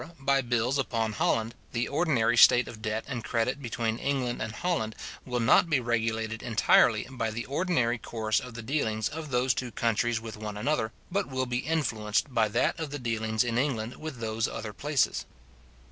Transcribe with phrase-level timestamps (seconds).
[0.19, 4.95] by bills upon Holland, the ordinary state of debt and credit between England and Holland
[5.27, 9.69] will not be regulated entirely by the ordinary course of the dealings of those two
[9.69, 13.97] countries with one another, but will be influenced by that of the dealings in England
[13.97, 15.27] with those other places.